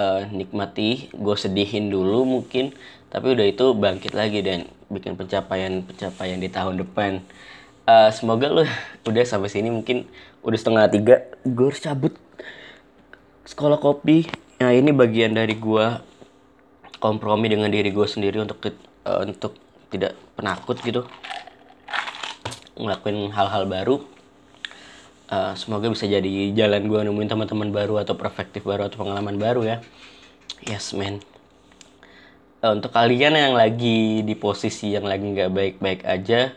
uh, 0.01 0.21
nikmati. 0.33 1.13
Gue 1.13 1.37
sedihin 1.37 1.93
dulu 1.93 2.25
mungkin 2.25 2.73
tapi 3.07 3.31
udah 3.31 3.47
itu 3.47 3.71
bangkit 3.71 4.11
lagi 4.11 4.43
dan 4.43 4.67
bikin 4.91 5.15
pencapaian 5.15 5.79
pencapaian 5.85 6.41
di 6.41 6.49
tahun 6.51 6.83
depan. 6.83 7.23
Uh, 7.87 8.11
semoga 8.11 8.51
lo 8.51 8.67
udah 9.07 9.23
sampai 9.23 9.47
sini 9.47 9.71
mungkin 9.71 10.03
udah 10.43 10.59
setengah 10.59 10.91
tiga 10.91 11.15
gue 11.47 11.71
harus 11.71 11.79
cabut 11.79 12.19
sekolah 13.47 13.79
kopi. 13.79 14.27
Nah 14.59 14.75
ini 14.75 14.91
bagian 14.91 15.31
dari 15.31 15.55
gue 15.55 15.85
kompromi 16.99 17.47
dengan 17.47 17.71
diri 17.71 17.95
gue 17.95 18.03
sendiri 18.03 18.43
untuk 18.43 18.59
uh, 19.07 19.23
untuk 19.23 19.55
tidak 19.87 20.19
penakut 20.35 20.75
gitu. 20.83 21.07
Ngelakuin 22.75 23.31
hal-hal 23.31 23.63
baru. 23.65 24.03
Uh, 25.27 25.51
semoga 25.59 25.91
bisa 25.91 26.07
jadi 26.07 26.55
jalan 26.55 26.87
gue 26.87 26.99
nemuin 27.07 27.27
teman-teman 27.31 27.71
baru 27.71 27.99
atau 27.99 28.15
perspektif 28.15 28.63
baru 28.63 28.91
atau 28.91 28.99
pengalaman 29.03 29.39
baru 29.39 29.63
ya. 29.63 29.77
Yes 30.67 30.91
man. 30.91 31.23
Uh, 32.59 32.75
untuk 32.75 32.91
kalian 32.91 33.31
yang 33.31 33.55
lagi 33.55 34.27
di 34.27 34.35
posisi 34.35 34.91
yang 34.91 35.07
lagi 35.07 35.23
nggak 35.23 35.51
baik-baik 35.51 36.03
aja 36.03 36.51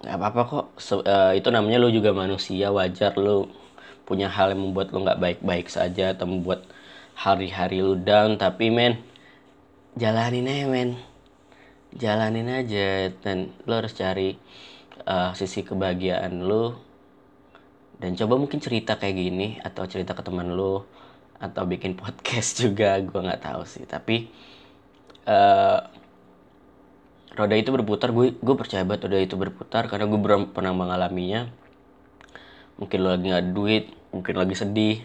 nggak 0.00 0.16
apa-apa 0.16 0.40
kok. 0.48 0.66
So, 0.80 1.04
uh, 1.04 1.36
itu 1.36 1.52
namanya 1.52 1.76
lo 1.76 1.92
juga 1.92 2.10
manusia 2.16 2.72
wajar 2.72 3.14
lo 3.20 3.52
punya 4.10 4.26
hal 4.26 4.50
yang 4.50 4.66
membuat 4.66 4.90
lo 4.90 5.06
nggak 5.06 5.22
baik-baik 5.22 5.70
saja 5.70 6.10
atau 6.10 6.26
membuat 6.26 6.66
hari-hari 7.14 7.78
lo 7.78 7.94
down. 7.94 8.34
Tapi 8.34 8.74
men 8.74 8.98
jalanin 9.94 10.50
aja 10.50 10.66
men. 10.66 10.90
Jalanin 11.94 12.50
aja 12.50 13.14
dan 13.22 13.54
lo 13.70 13.78
harus 13.78 13.94
cari 13.94 14.34
uh, 15.06 15.30
sisi 15.38 15.62
kebahagiaan 15.62 16.42
lo. 16.42 16.74
Dan 18.02 18.18
coba 18.18 18.34
mungkin 18.34 18.58
cerita 18.58 18.98
kayak 18.98 19.14
gini 19.14 19.48
atau 19.62 19.86
cerita 19.86 20.16
ke 20.16 20.26
teman 20.26 20.58
lo 20.58 20.90
atau 21.38 21.62
bikin 21.64 21.94
podcast 22.00 22.58
juga 22.58 22.98
gue 22.98 23.20
nggak 23.20 23.46
tahu 23.46 23.62
sih. 23.62 23.86
Tapi 23.86 24.26
uh, 25.30 25.86
roda 27.38 27.54
itu 27.54 27.70
berputar. 27.70 28.10
Gue 28.10 28.34
gue 28.34 28.54
percaya 28.58 28.82
banget 28.82 29.06
roda 29.06 29.22
itu 29.22 29.38
berputar 29.38 29.86
karena 29.86 30.10
gue 30.10 30.18
pernah 30.50 30.74
mengalaminya. 30.74 31.46
Mungkin 32.80 32.98
lo 33.04 33.12
lagi 33.12 33.28
nggak 33.28 33.48
duit 33.52 33.99
mungkin 34.10 34.34
lagi 34.38 34.54
sedih 34.58 34.98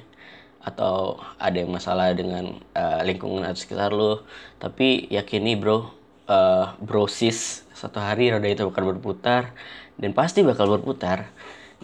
atau 0.66 1.22
ada 1.38 1.62
yang 1.62 1.70
masalah 1.70 2.10
dengan 2.18 2.58
uh, 2.74 3.02
lingkungan 3.06 3.46
atau 3.46 3.62
sekitar 3.62 3.94
lo 3.94 4.26
tapi 4.58 5.06
yakini 5.14 5.54
bro 5.54 5.94
uh, 6.26 6.74
brosis 6.82 7.66
satu 7.78 8.02
hari 8.02 8.34
roda 8.34 8.50
itu 8.50 8.66
akan 8.66 8.98
berputar 8.98 9.54
dan 10.02 10.12
pasti 10.18 10.42
bakal 10.42 10.66
berputar 10.74 11.30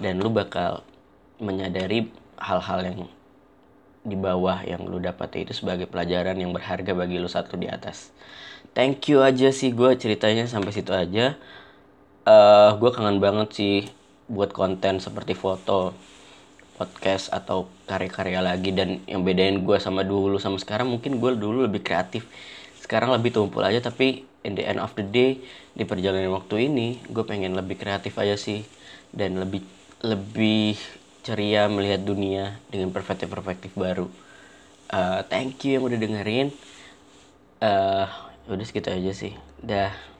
dan 0.01 0.17
lu 0.17 0.33
bakal 0.33 0.81
menyadari 1.37 2.09
hal-hal 2.41 2.79
yang 2.81 2.99
di 4.01 4.17
bawah 4.17 4.65
yang 4.65 4.81
lu 4.89 4.97
dapat 4.97 5.45
itu 5.45 5.53
sebagai 5.53 5.85
pelajaran 5.85 6.33
yang 6.33 6.49
berharga 6.49 6.97
bagi 6.97 7.21
lu 7.21 7.29
satu 7.29 7.53
di 7.53 7.69
atas. 7.69 8.09
Thank 8.73 9.13
you 9.13 9.21
aja 9.21 9.53
sih 9.53 9.69
gue 9.69 9.93
ceritanya 9.93 10.49
sampai 10.49 10.73
situ 10.73 10.89
aja. 10.89 11.37
Uh, 12.25 12.31
eh, 12.33 12.69
gue 12.81 12.89
kangen 12.93 13.21
banget 13.21 13.49
sih 13.53 13.77
buat 14.25 14.53
konten 14.55 14.97
seperti 14.97 15.37
foto, 15.37 15.93
podcast 16.75 17.29
atau 17.31 17.69
karya-karya 17.85 18.39
lagi 18.41 18.71
dan 18.71 19.03
yang 19.05 19.21
bedain 19.21 19.61
gue 19.61 19.77
sama 19.77 20.01
dulu 20.01 20.39
sama 20.39 20.57
sekarang 20.57 20.89
mungkin 20.89 21.19
gue 21.19 21.31
dulu 21.37 21.67
lebih 21.67 21.83
kreatif. 21.83 22.27
sekarang 22.81 23.13
lebih 23.15 23.31
tumpul 23.31 23.63
aja 23.63 23.79
tapi 23.79 24.27
in 24.43 24.57
the 24.57 24.65
end 24.65 24.81
of 24.81 24.91
the 24.99 25.05
day 25.05 25.39
di 25.71 25.87
perjalanan 25.87 26.33
waktu 26.35 26.67
ini 26.67 26.99
gue 27.07 27.23
pengen 27.23 27.55
lebih 27.55 27.79
kreatif 27.79 28.19
aja 28.19 28.35
sih 28.35 28.67
dan 29.15 29.39
lebih 29.39 29.63
lebih 30.01 30.75
ceria 31.21 31.69
melihat 31.69 32.01
dunia 32.01 32.57
dengan 32.67 32.89
perspektif-perspektif 32.89 33.77
baru. 33.77 34.09
Uh, 34.91 35.21
thank 35.29 35.61
you 35.63 35.77
yang 35.77 35.85
udah 35.85 35.99
dengerin. 36.01 36.49
Uh, 37.61 38.09
udah 38.49 38.65
segitu 38.65 38.89
aja 38.89 39.11
sih. 39.13 39.33
Dah. 39.61 40.10